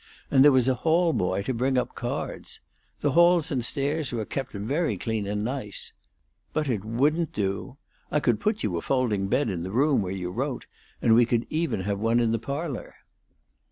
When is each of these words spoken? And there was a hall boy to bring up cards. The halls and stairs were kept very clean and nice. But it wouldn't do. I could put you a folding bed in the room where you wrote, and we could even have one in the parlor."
And 0.31 0.43
there 0.43 0.51
was 0.51 0.67
a 0.67 0.73
hall 0.73 1.13
boy 1.13 1.43
to 1.43 1.53
bring 1.53 1.77
up 1.77 1.93
cards. 1.93 2.59
The 3.01 3.11
halls 3.11 3.51
and 3.51 3.63
stairs 3.63 4.11
were 4.11 4.25
kept 4.25 4.51
very 4.53 4.97
clean 4.97 5.27
and 5.27 5.45
nice. 5.45 5.93
But 6.53 6.67
it 6.67 6.83
wouldn't 6.83 7.33
do. 7.33 7.77
I 8.09 8.19
could 8.19 8.39
put 8.39 8.63
you 8.63 8.77
a 8.77 8.81
folding 8.81 9.27
bed 9.27 9.47
in 9.47 9.61
the 9.61 9.69
room 9.69 10.01
where 10.01 10.11
you 10.11 10.31
wrote, 10.31 10.65
and 11.03 11.13
we 11.13 11.27
could 11.27 11.45
even 11.51 11.81
have 11.81 11.99
one 11.99 12.19
in 12.19 12.31
the 12.31 12.39
parlor." 12.39 12.95